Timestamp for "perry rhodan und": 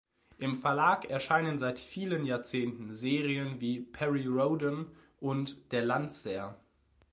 3.81-5.71